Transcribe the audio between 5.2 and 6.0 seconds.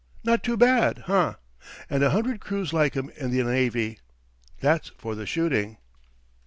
shooting."